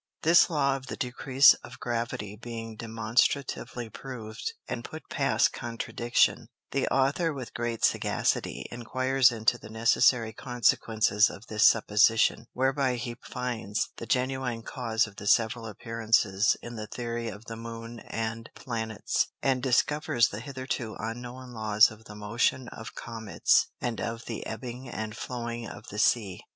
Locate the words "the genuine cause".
13.97-15.05